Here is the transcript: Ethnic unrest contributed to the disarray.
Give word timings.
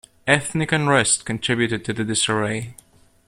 Ethnic 0.25 0.71
unrest 0.71 1.25
contributed 1.27 1.85
to 1.85 1.93
the 1.93 2.03
disarray. 2.03 2.73